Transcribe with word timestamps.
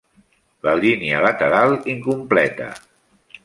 La 0.67 0.73
línia 0.79 1.21
lateral 1.27 1.77
incompleta. 1.95 2.75